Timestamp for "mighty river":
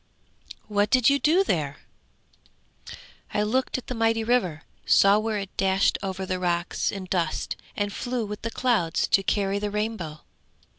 3.93-4.63